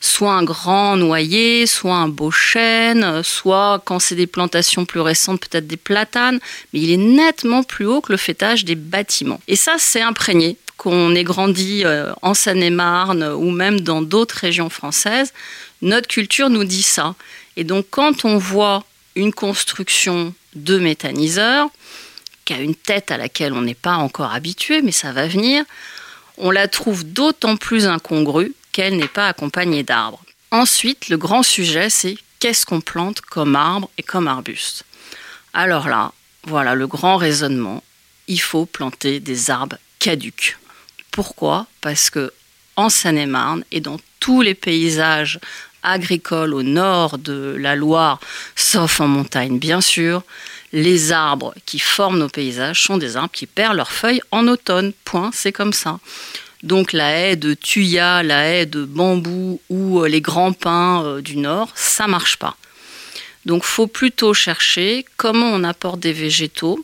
soit 0.06 0.34
un 0.34 0.44
grand 0.44 0.96
noyer, 0.98 1.66
soit 1.66 1.96
un 1.96 2.08
beau 2.08 2.32
chêne, 2.32 3.24
soit 3.24 3.82
quand 3.86 4.00
c'est 4.00 4.16
des 4.16 4.28
plantations 4.28 4.86
plus 4.86 5.02
récentes, 5.02 5.42
peut-être 5.42 5.68
des 5.68 5.78
platanes, 5.78 6.40
mais 6.74 6.80
il 6.82 6.92
est 6.92 6.98
nettement 6.98 7.64
plus 7.64 7.86
haut 7.86 8.02
que 8.02 8.12
le 8.12 8.18
fêtage 8.18 8.66
des 8.66 8.76
bâtiments. 8.76 9.42
Et 9.48 9.56
ça, 9.56 9.76
c'est 9.78 10.02
imprégné 10.02 10.58
qu'on 10.78 11.16
ait 11.16 11.24
grandi 11.24 11.84
euh, 11.86 12.12
en 12.22 12.34
Seine-et-Marne 12.34 13.24
ou 13.24 13.50
même 13.50 13.80
dans 13.80 14.02
d'autres 14.02 14.36
régions 14.36 14.70
françaises, 14.70 15.34
notre 15.82 16.08
culture 16.08 16.50
nous 16.50 16.64
dit 16.64 16.84
ça. 16.84 17.16
Et 17.58 17.64
donc 17.64 17.86
quand 17.90 18.26
on 18.26 18.38
voit 18.38 18.84
une 19.16 19.34
construction 19.34 20.34
de 20.56 20.78
méthaniseur, 20.78 21.70
qui 22.44 22.54
a 22.54 22.60
une 22.60 22.76
tête 22.76 23.10
à 23.10 23.18
laquelle 23.18 23.54
on 23.54 23.62
n'est 23.62 23.74
pas 23.74 23.96
encore 23.96 24.32
habitué, 24.34 24.82
mais 24.82 24.92
ça 24.92 25.12
va 25.12 25.28
venir, 25.28 25.64
on 26.38 26.52
la 26.52 26.68
trouve 26.68 27.04
d'autant 27.04 27.58
plus 27.58 27.88
incongrue 27.88 28.54
qu'elle 28.76 28.98
n'est 28.98 29.08
pas 29.08 29.30
accompagnée 29.30 29.84
d'arbres. 29.84 30.22
Ensuite, 30.52 31.08
le 31.08 31.16
grand 31.16 31.44
sujet, 31.44 31.90
c'est 31.90 32.18
qu'est-ce 32.40 32.66
qu'on 32.66 32.82
plante 32.82 33.22
comme 33.22 33.56
arbre 33.56 33.90
et 33.98 34.04
comme 34.04 34.28
arbuste. 34.28 34.84
Alors 35.54 35.88
là, 35.88 36.12
voilà 36.44 36.76
le 36.76 36.86
grand 36.86 37.16
raisonnement. 37.16 37.82
Il 38.28 38.42
faut 38.42 38.66
planter 38.66 39.22
des 39.22 39.50
arbres 39.50 39.78
caducs. 40.00 40.58
Pourquoi? 41.12 41.68
Parce 41.80 42.10
que 42.10 42.34
en 42.76 42.90
Seine-et-Marne 42.90 43.64
et 43.72 43.80
dans 43.80 43.98
tous 44.20 44.42
les 44.42 44.56
paysages 44.56 45.40
agricoles 45.82 46.54
au 46.54 46.62
nord 46.62 47.18
de 47.18 47.56
la 47.58 47.78
Loire, 47.78 48.20
sauf 48.58 49.00
en 49.00 49.08
montagne 49.08 49.58
bien 49.58 49.80
sûr, 49.80 50.24
les 50.74 51.14
arbres 51.14 51.54
qui 51.66 51.80
forment 51.80 52.20
nos 52.20 52.28
paysages 52.28 52.84
sont 52.84 52.98
des 52.98 53.16
arbres 53.16 53.32
qui 53.32 53.46
perdent 53.46 53.78
leurs 53.78 53.94
feuilles 53.94 54.22
en 54.32 54.50
automne. 54.50 54.92
Point, 55.06 55.32
c'est 55.34 55.54
comme 55.54 55.72
ça. 55.72 56.00
Donc 56.66 56.94
la 56.94 57.12
haie 57.12 57.36
de 57.36 57.54
tuya, 57.54 58.24
la 58.24 58.50
haie 58.50 58.66
de 58.66 58.86
bambou 58.86 59.62
ou 59.70 60.02
euh, 60.02 60.08
les 60.08 60.20
grands 60.20 60.52
pins 60.52 61.04
euh, 61.06 61.22
du 61.22 61.38
nord, 61.38 61.70
ça 61.76 62.08
marche 62.08 62.38
pas. 62.38 62.58
Donc 63.46 63.64
faut 63.64 63.86
plutôt 63.86 64.34
chercher 64.34 65.06
comment 65.16 65.52
on 65.52 65.64
apporte 65.64 66.00
des 66.00 66.12
végétaux 66.12 66.84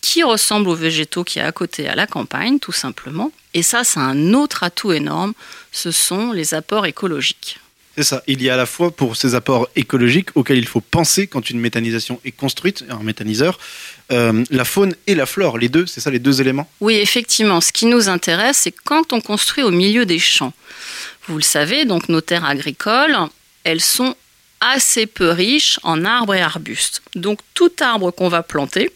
qui 0.00 0.24
ressemblent 0.24 0.68
aux 0.68 0.74
végétaux 0.74 1.22
qui 1.22 1.38
y 1.38 1.42
a 1.42 1.46
à 1.46 1.52
côté 1.52 1.88
à 1.88 1.94
la 1.94 2.08
campagne, 2.08 2.58
tout 2.58 2.72
simplement. 2.72 3.30
Et 3.54 3.62
ça, 3.62 3.84
c'est 3.84 4.00
un 4.00 4.34
autre 4.34 4.64
atout 4.64 4.90
énorme, 4.90 5.34
ce 5.70 5.92
sont 5.92 6.32
les 6.32 6.52
apports 6.54 6.86
écologiques. 6.86 7.60
C'est 7.96 8.04
ça. 8.04 8.22
Il 8.26 8.42
y 8.42 8.48
a 8.48 8.54
à 8.54 8.56
la 8.56 8.66
fois 8.66 8.90
pour 8.90 9.16
ces 9.16 9.34
apports 9.34 9.68
écologiques 9.74 10.30
auxquels 10.36 10.58
il 10.58 10.66
faut 10.66 10.80
penser 10.80 11.26
quand 11.26 11.50
une 11.50 11.58
méthanisation 11.58 12.20
est 12.24 12.32
construite, 12.32 12.84
un 12.88 13.02
méthaniseur, 13.02 13.58
euh, 14.12 14.44
la 14.50 14.64
faune 14.64 14.94
et 15.06 15.14
la 15.14 15.26
flore, 15.26 15.58
les 15.58 15.68
deux, 15.68 15.86
c'est 15.86 16.00
ça 16.00 16.10
les 16.10 16.18
deux 16.18 16.40
éléments? 16.40 16.70
Oui, 16.80 16.94
effectivement. 16.94 17.60
Ce 17.60 17.72
qui 17.72 17.86
nous 17.86 18.08
intéresse, 18.08 18.58
c'est 18.58 18.74
quand 18.84 19.12
on 19.12 19.20
construit 19.20 19.64
au 19.64 19.70
milieu 19.70 20.06
des 20.06 20.18
champs. 20.18 20.52
Vous 21.26 21.36
le 21.36 21.42
savez, 21.42 21.84
donc 21.84 22.08
nos 22.08 22.20
terres 22.20 22.44
agricoles, 22.44 23.16
elles 23.64 23.80
sont 23.80 24.14
assez 24.60 25.06
peu 25.06 25.30
riches 25.30 25.80
en 25.82 26.04
arbres 26.04 26.34
et 26.34 26.42
arbustes. 26.42 27.02
Donc 27.14 27.40
tout 27.54 27.72
arbre 27.80 28.10
qu'on 28.10 28.28
va 28.28 28.42
planter, 28.42 28.90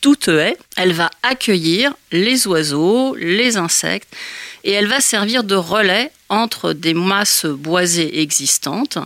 toute 0.00 0.28
haie, 0.28 0.56
elle 0.76 0.92
va 0.92 1.10
accueillir 1.22 1.94
les 2.12 2.46
oiseaux, 2.46 3.14
les 3.16 3.56
insectes, 3.56 4.14
et 4.62 4.72
elle 4.72 4.86
va 4.86 5.00
servir 5.00 5.44
de 5.44 5.54
relais 5.54 6.10
entre 6.34 6.72
des 6.72 6.94
masses 6.94 7.46
boisées 7.46 8.20
existantes. 8.20 8.98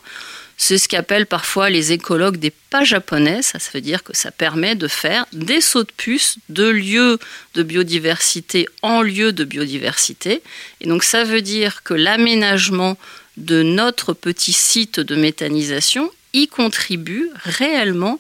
C'est 0.61 0.77
ce 0.77 0.89
qu'appellent 0.89 1.27
parfois 1.27 1.71
les 1.71 1.93
écologues 1.93 2.37
des 2.37 2.51
pas 2.51 2.83
japonais. 2.83 3.43
Ça, 3.43 3.61
ça 3.61 3.71
veut 3.73 3.81
dire 3.81 4.03
que 4.03 4.17
ça 4.17 4.33
permet 4.33 4.75
de 4.75 4.89
faire 4.89 5.25
des 5.33 5.61
sauts 5.61 5.85
de 5.85 5.93
puce 5.97 6.39
de 6.49 6.69
lieu 6.69 7.19
de 7.55 7.63
biodiversité 7.63 8.69
en 8.83 9.01
lieu 9.03 9.33
de 9.33 9.45
biodiversité. 9.45 10.43
Et 10.81 10.89
donc, 10.89 11.05
ça 11.05 11.23
veut 11.23 11.43
dire 11.43 11.85
que 11.85 11.95
l'aménagement 11.95 12.99
de 13.37 13.63
notre 13.63 14.15
petit 14.15 14.53
site 14.53 14.99
de 14.99 15.15
méthanisation 15.15 16.11
y 16.33 16.49
contribue 16.49 17.31
réellement 17.45 18.19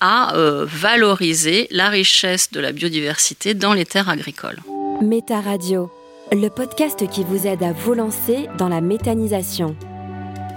à 0.00 0.36
euh, 0.36 0.66
valoriser 0.68 1.68
la 1.70 1.88
richesse 1.88 2.50
de 2.50 2.60
la 2.60 2.72
biodiversité 2.72 3.54
dans 3.54 3.72
les 3.72 3.86
terres 3.86 4.08
agricoles. 4.08 4.58
Méta 5.00 5.40
Radio 5.40 5.90
le 6.32 6.48
podcast 6.48 7.08
qui 7.08 7.24
vous 7.24 7.46
aide 7.46 7.62
à 7.62 7.72
vous 7.72 7.94
lancer 7.94 8.48
dans 8.58 8.68
la 8.68 8.80
méthanisation. 8.80 9.74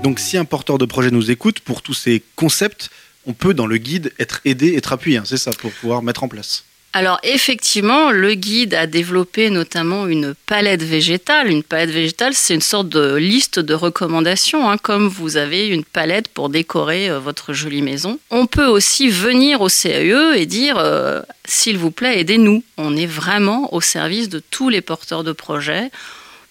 Donc 0.03 0.19
si 0.19 0.37
un 0.37 0.45
porteur 0.45 0.77
de 0.77 0.85
projet 0.85 1.11
nous 1.11 1.31
écoute, 1.31 1.61
pour 1.61 1.81
tous 1.81 1.93
ces 1.93 2.23
concepts, 2.35 2.89
on 3.25 3.33
peut 3.33 3.53
dans 3.53 3.67
le 3.67 3.77
guide 3.77 4.11
être 4.19 4.41
aidé, 4.45 4.75
être 4.75 4.93
appuyé, 4.93 5.17
hein, 5.17 5.23
c'est 5.25 5.37
ça, 5.37 5.51
pour 5.51 5.71
pouvoir 5.71 6.01
mettre 6.01 6.23
en 6.23 6.27
place. 6.27 6.65
Alors 6.93 7.19
effectivement, 7.23 8.11
le 8.11 8.33
guide 8.33 8.73
a 8.73 8.85
développé 8.85 9.49
notamment 9.49 10.07
une 10.07 10.35
palette 10.45 10.83
végétale. 10.83 11.47
Une 11.47 11.63
palette 11.63 11.91
végétale, 11.91 12.33
c'est 12.33 12.53
une 12.53 12.61
sorte 12.61 12.89
de 12.89 13.15
liste 13.15 13.59
de 13.59 13.73
recommandations, 13.73 14.69
hein, 14.69 14.77
comme 14.77 15.07
vous 15.07 15.37
avez 15.37 15.67
une 15.67 15.85
palette 15.85 16.27
pour 16.27 16.49
décorer 16.49 17.09
euh, 17.09 17.19
votre 17.19 17.53
jolie 17.53 17.81
maison. 17.81 18.19
On 18.29 18.45
peut 18.45 18.65
aussi 18.65 19.07
venir 19.07 19.61
au 19.61 19.69
CAE 19.69 20.35
et 20.35 20.45
dire, 20.45 20.77
euh, 20.77 21.21
s'il 21.45 21.77
vous 21.77 21.91
plaît, 21.91 22.19
aidez-nous. 22.19 22.61
On 22.77 22.97
est 22.97 23.05
vraiment 23.05 23.73
au 23.73 23.79
service 23.79 24.27
de 24.27 24.41
tous 24.51 24.67
les 24.67 24.81
porteurs 24.81 25.23
de 25.23 25.31
projets 25.31 25.91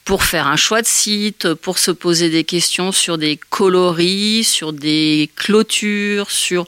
pour 0.04 0.24
faire 0.24 0.46
un 0.46 0.56
choix 0.56 0.82
de 0.82 0.86
site, 0.86 1.54
pour 1.54 1.78
se 1.78 1.90
poser 1.90 2.30
des 2.30 2.44
questions 2.44 2.92
sur 2.92 3.18
des 3.18 3.36
coloris, 3.36 4.44
sur 4.44 4.72
des 4.72 5.30
clôtures, 5.36 6.30
sur 6.30 6.66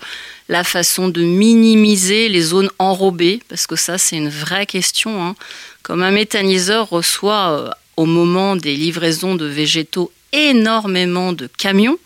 la 0.49 0.65
façon 0.65 1.09
de 1.09 1.23
minimiser 1.23 2.29
les 2.29 2.43
zones 2.43 2.71
enrobées, 2.79 3.41
parce 3.49 3.67
que 3.67 3.77
ça 3.77 3.99
c'est 3.99 4.17
une 4.17 4.29
vraie 4.29 4.67
question. 4.67 5.25
Hein. 5.25 5.35
Comme 5.83 6.03
un 6.03 6.11
méthaniseur 6.11 6.91
reçoit 6.91 7.51
euh, 7.51 7.71
au 7.97 8.07
moment 8.07 8.55
des 8.55 8.77
livraisons 8.77 9.35
de 9.35 9.47
végétaux 9.47 10.13
énormément 10.33 11.33
de 11.33 11.49
camions, 11.59 11.99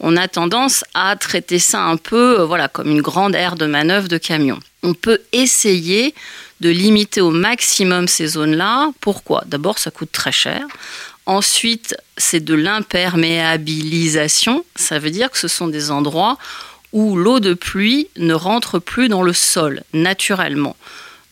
on 0.00 0.16
a 0.16 0.28
tendance 0.28 0.84
à 0.94 1.16
traiter 1.16 1.58
ça 1.58 1.82
un 1.82 1.96
peu 1.96 2.40
euh, 2.40 2.44
voilà, 2.44 2.68
comme 2.68 2.90
une 2.90 3.02
grande 3.02 3.34
aire 3.34 3.56
de 3.56 3.66
manœuvre 3.66 4.08
de 4.08 4.18
camions. 4.18 4.60
On 4.82 4.94
peut 4.94 5.20
essayer 5.32 6.14
de 6.60 6.70
limiter 6.70 7.20
au 7.20 7.30
maximum 7.30 8.08
ces 8.08 8.28
zones-là. 8.28 8.92
Pourquoi? 9.00 9.42
D'abord, 9.46 9.78
ça 9.78 9.90
coûte 9.90 10.12
très 10.12 10.32
cher. 10.32 10.62
Ensuite, 11.26 11.94
c'est 12.16 12.44
de 12.44 12.54
l'imperméabilisation. 12.54 14.64
Ça 14.74 14.98
veut 14.98 15.10
dire 15.10 15.30
que 15.30 15.38
ce 15.38 15.48
sont 15.48 15.68
des 15.68 15.90
endroits 15.90 16.38
où 16.92 17.16
l'eau 17.16 17.40
de 17.40 17.54
pluie 17.54 18.08
ne 18.16 18.34
rentre 18.34 18.78
plus 18.78 19.08
dans 19.08 19.22
le 19.22 19.32
sol 19.32 19.82
naturellement. 19.92 20.76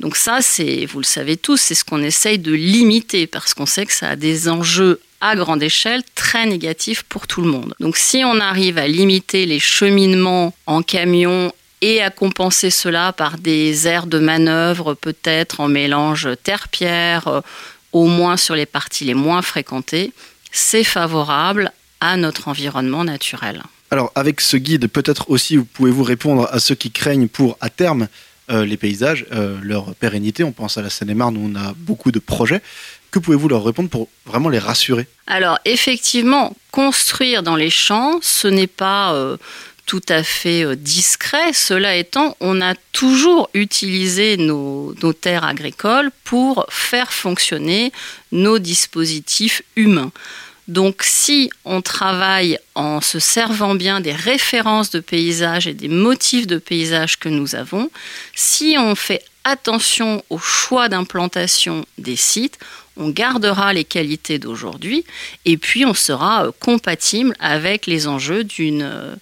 Donc 0.00 0.14
ça, 0.14 0.38
c'est, 0.40 0.86
vous 0.86 1.00
le 1.00 1.04
savez 1.04 1.36
tous, 1.36 1.56
c'est 1.56 1.74
ce 1.74 1.84
qu'on 1.84 2.02
essaye 2.02 2.38
de 2.38 2.52
limiter 2.52 3.26
parce 3.26 3.54
qu'on 3.54 3.66
sait 3.66 3.86
que 3.86 3.92
ça 3.92 4.10
a 4.10 4.16
des 4.16 4.48
enjeux 4.48 5.00
à 5.20 5.36
grande 5.36 5.62
échelle 5.62 6.02
très 6.14 6.46
négatifs 6.46 7.02
pour 7.02 7.26
tout 7.26 7.42
le 7.42 7.50
monde. 7.50 7.74
Donc 7.80 7.96
si 7.96 8.22
on 8.24 8.40
arrive 8.40 8.78
à 8.78 8.86
limiter 8.86 9.46
les 9.46 9.58
cheminements 9.58 10.54
en 10.66 10.82
camion 10.82 11.52
et 11.80 12.02
à 12.02 12.10
compenser 12.10 12.70
cela 12.70 13.12
par 13.12 13.38
des 13.38 13.86
aires 13.86 14.06
de 14.06 14.18
manœuvre 14.18 14.94
peut-être 14.94 15.60
en 15.60 15.68
mélange 15.68 16.28
terre-pierre, 16.42 17.28
euh, 17.28 17.40
au 17.92 18.06
moins 18.06 18.36
sur 18.36 18.54
les 18.54 18.66
parties 18.66 19.04
les 19.04 19.14
moins 19.14 19.42
fréquentées, 19.42 20.12
c'est 20.50 20.84
favorable 20.84 21.72
à 22.00 22.16
notre 22.16 22.48
environnement 22.48 23.04
naturel. 23.04 23.62
Alors, 23.90 24.12
avec 24.14 24.40
ce 24.40 24.56
guide, 24.56 24.88
peut-être 24.88 25.30
aussi, 25.30 25.56
vous 25.56 25.64
pouvez-vous 25.64 26.02
répondre 26.02 26.48
à 26.52 26.60
ceux 26.60 26.74
qui 26.74 26.90
craignent 26.90 27.28
pour, 27.28 27.56
à 27.60 27.70
terme, 27.70 28.08
euh, 28.50 28.64
les 28.64 28.76
paysages, 28.76 29.26
euh, 29.32 29.58
leur 29.62 29.94
pérennité. 29.94 30.44
On 30.44 30.52
pense 30.52 30.78
à 30.78 30.82
la 30.82 30.90
Seine-et-Marne 30.90 31.36
où 31.36 31.50
on 31.52 31.54
a 31.54 31.74
beaucoup 31.76 32.12
de 32.12 32.18
projets. 32.18 32.62
Que 33.10 33.18
pouvez-vous 33.18 33.48
leur 33.48 33.64
répondre 33.64 33.88
pour 33.88 34.08
vraiment 34.26 34.48
les 34.48 34.58
rassurer? 34.58 35.06
Alors, 35.26 35.58
effectivement, 35.64 36.54
construire 36.70 37.42
dans 37.42 37.56
les 37.56 37.70
champs, 37.70 38.18
ce 38.22 38.48
n'est 38.48 38.66
pas 38.66 39.14
euh, 39.14 39.36
tout 39.86 40.02
à 40.08 40.22
fait 40.22 40.76
discret. 40.76 41.52
Cela 41.54 41.96
étant, 41.96 42.36
on 42.40 42.60
a 42.60 42.74
toujours 42.92 43.48
utilisé 43.54 44.36
nos, 44.36 44.94
nos 45.02 45.12
terres 45.14 45.44
agricoles 45.44 46.10
pour 46.24 46.66
faire 46.68 47.12
fonctionner 47.12 47.92
nos 48.30 48.58
dispositifs 48.58 49.62
humains. 49.76 50.12
Donc 50.68 51.02
si 51.02 51.50
on 51.64 51.80
travaille 51.80 52.58
en 52.74 53.00
se 53.00 53.18
servant 53.18 53.74
bien 53.74 54.00
des 54.00 54.12
références 54.12 54.90
de 54.90 55.00
paysages 55.00 55.66
et 55.66 55.72
des 55.72 55.88
motifs 55.88 56.46
de 56.46 56.58
paysages 56.58 57.18
que 57.18 57.30
nous 57.30 57.54
avons, 57.54 57.90
si 58.34 58.76
on 58.78 58.94
fait 58.94 59.24
attention 59.48 60.22
au 60.30 60.38
choix 60.38 60.88
d'implantation 60.88 61.84
des 61.98 62.16
sites, 62.16 62.58
on 62.96 63.10
gardera 63.10 63.72
les 63.72 63.84
qualités 63.84 64.38
d'aujourd'hui 64.38 65.04
et 65.44 65.56
puis 65.56 65.84
on 65.84 65.94
sera 65.94 66.46
euh, 66.46 66.50
compatible 66.60 67.34
avec 67.38 67.86
les 67.86 68.06
enjeux 68.06 68.44
d'une 68.44 68.82
euh, 68.82 69.14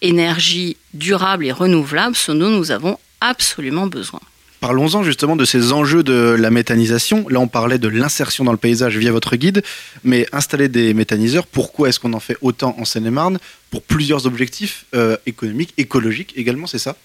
énergie 0.00 0.76
durable 0.94 1.46
et 1.46 1.52
renouvelable, 1.52 2.16
ce 2.16 2.32
dont 2.32 2.50
nous 2.50 2.70
avons 2.70 2.98
absolument 3.20 3.86
besoin. 3.86 4.20
Parlons-en 4.60 5.04
justement 5.04 5.36
de 5.36 5.44
ces 5.44 5.72
enjeux 5.72 6.02
de 6.02 6.36
la 6.36 6.50
méthanisation. 6.50 7.28
Là, 7.28 7.38
on 7.38 7.46
parlait 7.46 7.78
de 7.78 7.86
l'insertion 7.86 8.42
dans 8.42 8.50
le 8.50 8.58
paysage 8.58 8.96
via 8.96 9.12
votre 9.12 9.36
guide, 9.36 9.62
mais 10.02 10.26
installer 10.32 10.68
des 10.68 10.94
méthaniseurs, 10.94 11.46
pourquoi 11.46 11.88
est-ce 11.88 12.00
qu'on 12.00 12.12
en 12.12 12.20
fait 12.20 12.36
autant 12.40 12.74
en 12.76 12.84
Seine-et-Marne? 12.84 13.38
Pour 13.70 13.82
plusieurs 13.82 14.26
objectifs 14.26 14.86
euh, 14.94 15.16
économiques, 15.26 15.74
écologiques 15.76 16.32
également, 16.36 16.66
c'est 16.66 16.80
ça? 16.80 16.96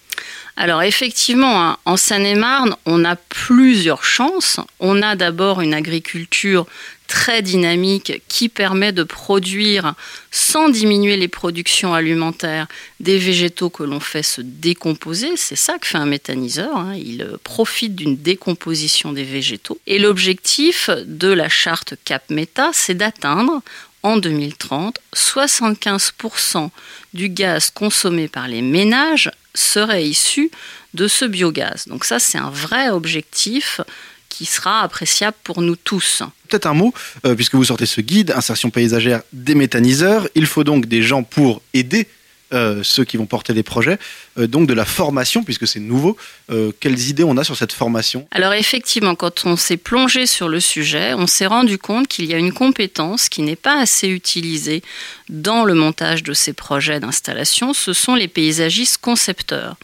Alors 0.56 0.84
effectivement, 0.84 1.64
hein, 1.64 1.78
en 1.86 1.98
Seine-et-Marne, 1.98 2.76
on 2.86 3.06
a 3.06 3.16
plusieurs 3.16 4.04
chances. 4.04 4.60
On 4.80 5.02
a 5.02 5.16
d'abord 5.16 5.62
une 5.62 5.74
agriculture 5.74 6.68
très 7.08 7.42
dynamique 7.42 8.22
qui 8.28 8.50
permet 8.50 8.92
de 8.92 9.04
produire, 9.04 9.94
sans 10.32 10.70
diminuer 10.70 11.18
les 11.18 11.28
productions 11.28 11.94
alimentaires, 11.94 12.68
des 13.00 13.18
végétaux 13.18 13.70
que 13.70 13.84
l'on 13.84 14.00
fait 14.00 14.24
se 14.24 14.42
décomposer. 14.42 15.32
C'est 15.38 15.56
ça 15.56 15.78
que 15.80 15.88
fait 15.88 15.98
un 15.98 16.06
méthaniseur. 16.06 16.78
Hein. 16.78 16.96
Il 16.96 17.28
profite 17.44 17.96
d'une 17.96 18.18
décomposition 18.18 19.12
des 19.12 19.24
végétaux. 19.24 19.80
Et 19.88 19.98
l'objectif 19.98 20.90
de 21.06 21.30
la 21.30 21.50
charte 21.50 21.96
Cap 22.06 22.30
Méta, 22.30 22.70
c'est 22.74 22.96
d'atteindre 22.96 23.62
en 24.04 24.18
2030 24.18 25.00
75% 25.16 26.70
du 27.14 27.30
gaz 27.30 27.72
consommé 27.72 28.28
par 28.28 28.48
les 28.48 28.62
ménages 28.62 29.32
serait 29.56 30.06
issu 30.06 30.52
de 30.94 31.08
ce 31.08 31.26
biogaz. 31.26 31.88
Donc 31.88 32.06
ça, 32.06 32.20
c'est 32.20 32.38
un 32.38 32.50
vrai 32.50 32.90
objectif 32.90 33.82
qui 34.30 34.46
sera 34.46 34.82
appréciable 34.82 35.38
pour 35.44 35.62
nous 35.62 35.76
tous. 35.76 36.24
peut-être 36.50 36.66
un 36.66 36.74
mot, 36.74 36.92
puisque 37.36 37.54
vous 37.54 37.66
sortez 37.66 37.86
ce 37.86 38.02
guide, 38.02 38.32
insertion 38.32 38.72
paysagère 38.72 39.22
des 39.32 39.54
méthaniseurs. 39.54 40.28
Il 40.34 40.48
faut 40.48 40.64
donc 40.64 40.88
des 40.88 41.04
gens 41.04 41.22
pour 41.22 41.62
aider 41.76 42.08
euh, 42.08 42.23
ceux 42.84 43.04
qui 43.04 43.18
vont 43.18 43.26
porter 43.26 43.54
les 43.54 43.64
projets, 43.64 43.98
euh, 44.38 44.48
donc 44.48 44.68
de 44.68 44.74
la 44.74 44.86
formation, 44.86 45.44
puisque 45.44 45.68
c'est 45.68 45.80
nouveau. 45.80 46.18
Euh, 46.52 46.72
quelles 46.80 47.10
idées 47.10 47.24
on 47.24 47.38
a 47.38 47.44
sur 47.44 47.56
cette 47.56 47.72
formation? 47.72 48.28
Alors 48.32 48.54
effectivement, 48.54 49.16
quand 49.16 49.46
on 49.46 49.56
s'est 49.56 49.78
plongé 49.78 50.26
sur 50.26 50.50
le 50.50 50.60
sujet, 50.60 51.14
on 51.14 51.28
s'est 51.28 51.46
rendu 51.46 51.78
compte 51.78 52.08
qu'il 52.08 52.26
y 52.26 52.34
a 52.34 52.38
une 52.38 52.54
compétence 52.54 53.30
qui 53.30 53.42
n'est 53.42 53.56
pas 53.56 53.80
assez 53.80 54.08
utilisée 54.08 54.84
dans 55.30 55.66
le 55.66 55.74
montage 55.74 56.24
de 56.24 56.34
ces 56.34 56.54
projets 56.54 57.00
d'installation, 57.00 57.74
ce 57.74 57.94
sont 57.94 58.16
les 58.16 58.28
paysagistes 58.28 58.98
concepteurs. 58.98 59.76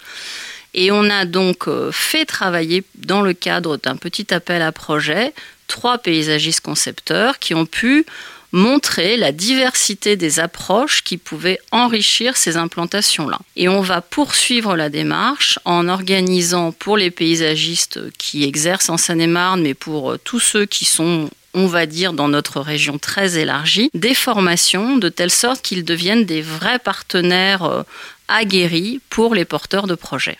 Et 0.75 0.91
on 0.91 1.09
a 1.09 1.25
donc 1.25 1.67
fait 1.91 2.25
travailler 2.25 2.83
dans 2.95 3.21
le 3.21 3.33
cadre 3.33 3.77
d'un 3.77 3.95
petit 3.95 4.31
appel 4.31 4.61
à 4.61 4.71
projet 4.71 5.33
trois 5.69 5.97
paysagistes 5.97 6.61
concepteurs 6.61 7.39
qui 7.39 7.53
ont 7.53 7.65
pu 7.65 8.05
montrer 8.51 9.17
la 9.17 9.31
diversité 9.31 10.15
des 10.15 10.39
approches 10.39 11.03
qui 11.03 11.17
pouvaient 11.17 11.59
enrichir 11.71 12.37
ces 12.37 12.57
implantations-là. 12.57 13.39
Et 13.55 13.69
on 13.69 13.81
va 13.81 14.01
poursuivre 14.01 14.75
la 14.75 14.89
démarche 14.89 15.59
en 15.65 15.87
organisant 15.87 16.71
pour 16.71 16.97
les 16.97 17.11
paysagistes 17.11 17.99
qui 18.17 18.43
exercent 18.43 18.89
en 18.89 18.97
Seine-et-Marne, 18.97 19.61
mais 19.61 19.73
pour 19.73 20.11
euh, 20.11 20.19
tous 20.23 20.39
ceux 20.39 20.65
qui 20.65 20.85
sont 20.85 21.29
on 21.55 21.65
va 21.65 21.87
dire 21.87 22.13
dans 22.13 22.27
notre 22.27 22.61
région 22.61 22.99
très 22.99 23.39
élargie, 23.39 23.89
des 23.95 24.13
formations 24.13 24.97
de 24.97 25.09
telle 25.09 25.31
sorte 25.31 25.63
qu'ils 25.63 25.83
deviennent 25.83 26.25
des 26.25 26.41
vrais 26.41 26.77
partenaires 26.79 27.63
euh, 27.63 27.83
aguerris 28.27 29.01
pour 29.09 29.33
les 29.33 29.45
porteurs 29.45 29.87
de 29.87 29.95
projets. 29.95 30.37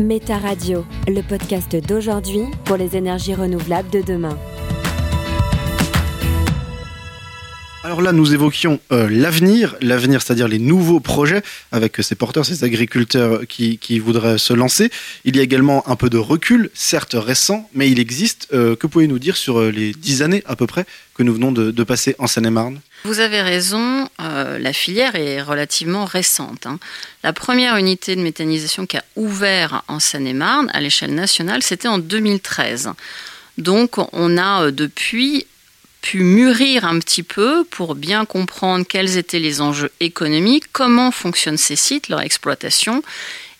Méta 0.00 0.38
Radio, 0.38 0.84
le 1.08 1.22
podcast 1.22 1.74
d'aujourd'hui 1.74 2.44
pour 2.64 2.76
les 2.76 2.96
énergies 2.96 3.34
renouvelables 3.34 3.90
de 3.90 4.02
demain. 4.02 4.38
Alors 7.84 8.02
là, 8.02 8.10
nous 8.12 8.34
évoquions 8.34 8.80
euh, 8.90 9.08
l'avenir, 9.08 9.76
l'avenir, 9.80 10.20
c'est-à-dire 10.20 10.48
les 10.48 10.58
nouveaux 10.58 10.98
projets 10.98 11.42
avec 11.70 11.96
ces 12.00 12.14
porteurs, 12.14 12.44
ces 12.44 12.64
agriculteurs 12.64 13.46
qui, 13.46 13.98
voudraient 14.00 14.38
se 14.38 14.52
lancer. 14.52 14.90
Il 15.24 15.36
y 15.36 15.40
a 15.40 15.42
également 15.42 15.88
un 15.88 15.94
peu 15.94 16.10
de 16.10 16.18
recul, 16.18 16.70
certes 16.74 17.14
récent, 17.16 17.68
mais 17.74 17.88
il 17.88 18.00
existe. 18.00 18.48
Euh, 18.52 18.74
que 18.74 18.86
pouvez-vous 18.86 19.12
nous 19.12 19.18
dire 19.18 19.36
sur 19.36 19.60
euh, 19.60 19.70
les 19.70 19.92
dix 19.92 20.22
années 20.22 20.42
à 20.46 20.56
peu 20.56 20.66
près 20.66 20.84
que 21.14 21.22
nous 21.22 21.32
venons 21.32 21.52
de, 21.52 21.84
passer 21.84 22.16
en 22.18 22.26
Seine-et-Marne? 22.26 22.80
Vous 23.04 23.20
avez 23.20 23.40
raison, 23.40 24.08
la 24.18 24.72
filière 24.72 25.14
est 25.14 25.40
relativement 25.40 26.04
récente. 26.04 26.66
Hein. 26.66 26.78
La 27.22 27.32
première 27.32 27.76
unité 27.76 28.16
de 28.16 28.20
méthanisation 28.20 28.84
qui 28.84 28.96
a 28.96 29.04
ouvert 29.14 29.84
en 29.88 30.00
Seine-et-Marne 30.00 30.70
à 30.74 30.80
l'échelle 30.80 31.14
nationale, 31.14 31.62
c'était 31.62 31.88
en 31.88 31.98
2013. 31.98 32.90
Donc 33.56 33.96
on 34.12 34.36
a 34.36 34.70
depuis 34.72 35.46
pu 36.06 36.22
mûrir 36.22 36.84
un 36.84 37.00
petit 37.00 37.24
peu 37.24 37.64
pour 37.64 37.96
bien 37.96 38.26
comprendre 38.26 38.86
quels 38.88 39.16
étaient 39.16 39.40
les 39.40 39.60
enjeux 39.60 39.90
économiques, 39.98 40.66
comment 40.70 41.10
fonctionnent 41.10 41.56
ces 41.56 41.74
sites, 41.74 42.08
leur 42.08 42.20
exploitation, 42.20 43.02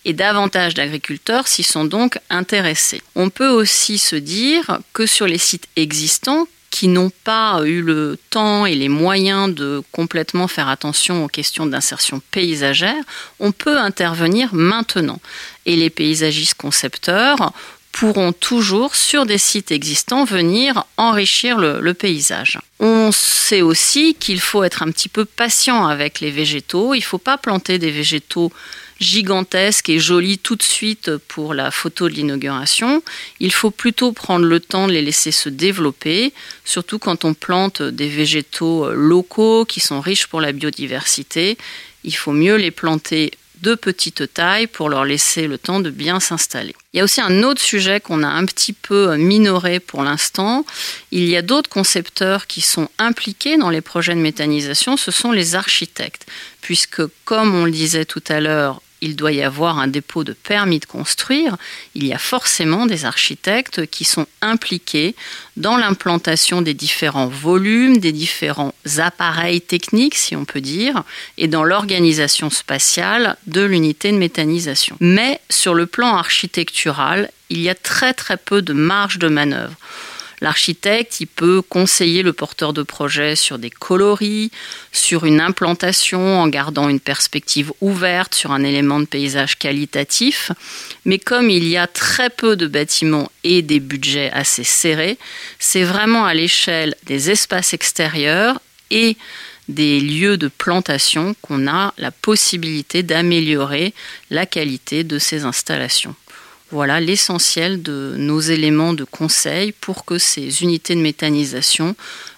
et 0.04 0.12
davantage 0.12 0.74
d'agriculteurs 0.74 1.48
s'y 1.48 1.64
sont 1.64 1.84
donc 1.84 2.20
intéressés. 2.30 3.02
On 3.16 3.30
peut 3.30 3.48
aussi 3.48 3.98
se 3.98 4.14
dire 4.14 4.78
que 4.92 5.06
sur 5.06 5.26
les 5.26 5.38
sites 5.38 5.66
existants, 5.74 6.46
qui 6.70 6.86
n'ont 6.86 7.10
pas 7.24 7.62
eu 7.64 7.80
le 7.80 8.16
temps 8.30 8.64
et 8.64 8.76
les 8.76 8.88
moyens 8.88 9.52
de 9.52 9.82
complètement 9.90 10.46
faire 10.46 10.68
attention 10.68 11.24
aux 11.24 11.28
questions 11.28 11.66
d'insertion 11.66 12.20
paysagère, 12.30 13.02
on 13.40 13.50
peut 13.50 13.78
intervenir 13.78 14.54
maintenant. 14.54 15.20
Et 15.64 15.74
les 15.74 15.90
paysagistes 15.90 16.54
concepteurs 16.54 17.52
pourront 17.96 18.32
toujours, 18.32 18.94
sur 18.94 19.24
des 19.24 19.38
sites 19.38 19.70
existants, 19.70 20.24
venir 20.24 20.84
enrichir 20.98 21.56
le, 21.56 21.94
paysage. 21.94 22.58
On 22.78 23.10
sait 23.10 23.62
aussi 23.62 24.14
qu'il 24.14 24.38
faut 24.38 24.64
être 24.64 24.82
un 24.82 24.90
petit 24.90 25.08
peu 25.08 25.24
patient 25.24 25.86
avec 25.86 26.20
les 26.20 26.30
végétaux. 26.30 26.92
Il 26.92 26.98
ne 26.98 27.04
faut 27.04 27.16
pas 27.16 27.38
planter 27.38 27.78
des 27.78 27.90
végétaux 27.90 28.52
gigantesques 29.00 29.88
et 29.88 29.98
jolis 29.98 30.36
tout 30.36 30.56
de 30.56 30.62
suite 30.62 31.16
pour 31.16 31.54
la 31.54 31.70
photo 31.70 32.10
de 32.10 32.14
l'inauguration. 32.14 33.02
Il 33.40 33.52
faut 33.52 33.70
plutôt 33.70 34.12
prendre 34.12 34.44
le 34.44 34.60
temps 34.60 34.88
de 34.88 34.92
les 34.92 35.02
laisser 35.02 35.32
se 35.32 35.48
développer, 35.48 36.34
surtout 36.66 36.98
quand 36.98 37.24
on 37.24 37.32
plante 37.32 37.80
des 37.80 38.08
végétaux 38.08 38.92
locaux 38.92 39.64
qui 39.64 39.80
sont 39.80 40.02
riches 40.02 40.26
pour 40.26 40.42
la 40.42 40.52
biodiversité. 40.52 41.56
Il 42.04 42.14
faut 42.14 42.32
mieux 42.32 42.56
les 42.56 42.70
planter 42.70 43.32
de 43.62 43.74
petite 43.74 44.32
taille 44.32 44.66
pour 44.66 44.88
leur 44.88 45.04
laisser 45.04 45.46
le 45.46 45.58
temps 45.58 45.80
de 45.80 45.90
bien 45.90 46.20
s'installer. 46.20 46.74
Il 46.92 46.98
y 46.98 47.00
a 47.00 47.04
aussi 47.04 47.20
un 47.20 47.42
autre 47.42 47.60
sujet 47.60 48.00
qu'on 48.00 48.22
a 48.22 48.28
un 48.28 48.44
petit 48.44 48.72
peu 48.72 49.16
minoré 49.16 49.80
pour 49.80 50.02
l'instant. 50.02 50.64
Il 51.10 51.28
y 51.28 51.36
a 51.36 51.42
d'autres 51.42 51.70
concepteurs 51.70 52.46
qui 52.46 52.60
sont 52.60 52.88
impliqués 52.98 53.56
dans 53.56 53.70
les 53.70 53.80
projets 53.80 54.14
de 54.14 54.20
méthanisation, 54.20 54.96
ce 54.96 55.10
sont 55.10 55.32
les 55.32 55.54
architectes, 55.54 56.26
puisque 56.60 57.02
comme 57.24 57.54
on 57.54 57.64
le 57.64 57.70
disait 57.70 58.04
tout 58.04 58.24
à 58.28 58.40
l'heure, 58.40 58.80
il 59.00 59.16
doit 59.16 59.32
y 59.32 59.42
avoir 59.42 59.78
un 59.78 59.88
dépôt 59.88 60.24
de 60.24 60.32
permis 60.32 60.78
de 60.78 60.86
construire, 60.86 61.56
il 61.94 62.06
y 62.06 62.12
a 62.12 62.18
forcément 62.18 62.86
des 62.86 63.04
architectes 63.04 63.86
qui 63.86 64.04
sont 64.04 64.26
impliqués 64.40 65.14
dans 65.56 65.76
l'implantation 65.76 66.62
des 66.62 66.74
différents 66.74 67.28
volumes, 67.28 67.98
des 67.98 68.12
différents 68.12 68.74
appareils 68.98 69.60
techniques, 69.60 70.14
si 70.14 70.36
on 70.36 70.44
peut 70.44 70.60
dire, 70.60 71.02
et 71.38 71.48
dans 71.48 71.64
l'organisation 71.64 72.50
spatiale 72.50 73.36
de 73.46 73.62
l'unité 73.62 74.12
de 74.12 74.18
méthanisation. 74.18 74.96
Mais 75.00 75.40
sur 75.50 75.74
le 75.74 75.86
plan 75.86 76.16
architectural, 76.16 77.30
il 77.50 77.60
y 77.60 77.68
a 77.68 77.74
très 77.74 78.14
très 78.14 78.36
peu 78.36 78.62
de 78.62 78.72
marge 78.72 79.18
de 79.18 79.28
manœuvre. 79.28 79.76
L'architecte, 80.40 81.22
peut 81.26 81.62
conseiller 81.62 82.22
le 82.22 82.32
porteur 82.32 82.72
de 82.72 82.82
projet 82.82 83.36
sur 83.36 83.58
des 83.58 83.70
coloris, 83.70 84.50
sur 84.92 85.24
une 85.24 85.40
implantation 85.40 86.40
en 86.40 86.48
gardant 86.48 86.88
une 86.88 87.00
perspective 87.00 87.72
ouverte 87.80 88.34
sur 88.34 88.52
un 88.52 88.62
élément 88.62 89.00
de 89.00 89.06
paysage 89.06 89.58
qualitatif. 89.58 90.52
Mais 91.04 91.18
comme 91.18 91.50
il 91.50 91.66
y 91.66 91.76
a 91.76 91.86
très 91.86 92.30
peu 92.30 92.56
de 92.56 92.66
bâtiments 92.66 93.30
et 93.44 93.62
des 93.62 93.80
budgets 93.80 94.30
assez 94.32 94.64
serrés, 94.64 95.18
c'est 95.58 95.84
vraiment 95.84 96.24
à 96.24 96.34
l'échelle 96.34 96.94
des 97.04 97.30
espaces 97.30 97.74
extérieurs 97.74 98.60
et 98.90 99.16
des 99.68 100.00
lieux 100.00 100.36
de 100.36 100.48
plantation 100.48 101.34
qu'on 101.42 101.66
a 101.66 101.92
la 101.98 102.10
possibilité 102.10 103.02
d'améliorer 103.02 103.94
la 104.30 104.46
qualité 104.46 105.02
de 105.02 105.18
ces 105.18 105.44
installations. 105.44 106.14
Voilà 106.70 107.00
l'essentiel 107.00 107.82
de 107.82 108.14
nos 108.16 108.40
éléments 108.40 108.92
de 108.92 109.04
conseil 109.04 109.72
pour 109.72 110.04
que 110.04 110.18
ces 110.18 110.62
unités 110.62 110.94
de 110.94 111.00
méthanisation 111.00 111.94